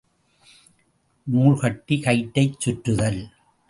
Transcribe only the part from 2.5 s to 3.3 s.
சுற்றுதல்.